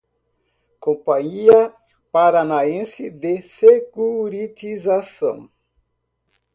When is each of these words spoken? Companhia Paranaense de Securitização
Companhia 0.79 1.71
Paranaense 2.11 3.07
de 3.11 3.43
Securitização 3.43 5.47